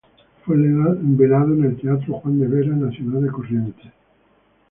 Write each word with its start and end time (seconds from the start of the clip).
Fue 0.43 0.55
velado 0.57 1.53
en 1.53 1.63
el 1.63 1.77
teatro 1.79 2.15
Juan 2.19 2.39
de 2.39 2.47
Vera, 2.47 2.73
en 2.73 2.83
la 2.87 2.91
ciudad 2.91 3.21
de 3.21 3.29
Corrientes. 3.29 3.91